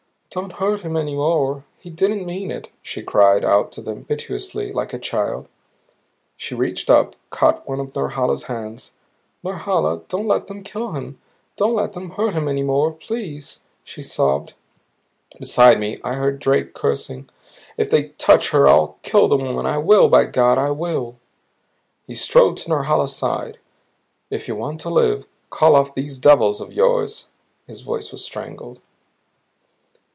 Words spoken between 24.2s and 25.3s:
"If you want to live,